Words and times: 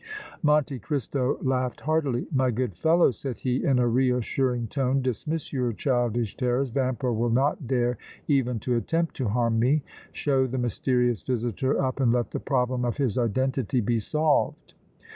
Monte 0.41 0.79
Cristo 0.79 1.37
laughed 1.43 1.81
heartily. 1.81 2.25
"My 2.33 2.49
good 2.49 2.73
fellow," 2.75 3.11
said 3.11 3.37
he, 3.41 3.63
in 3.63 3.77
a 3.77 3.87
reassuring 3.87 4.65
tone, 4.69 5.03
"dismiss 5.03 5.53
your 5.53 5.73
childish 5.73 6.35
terrors. 6.35 6.71
Vampa 6.71 7.13
will 7.13 7.29
not 7.29 7.67
dare 7.67 7.99
even 8.27 8.59
to 8.61 8.75
attempt 8.75 9.15
to 9.17 9.27
harm 9.27 9.59
me! 9.59 9.83
Show 10.11 10.47
the 10.47 10.57
mysterious 10.57 11.21
visitor 11.21 11.79
up 11.79 11.99
and 11.99 12.11
let 12.11 12.31
the 12.31 12.39
problem 12.39 12.83
of 12.83 12.97
his 12.97 13.15
identity 13.15 13.79
be 13.79 13.99
solved!" 13.99 14.73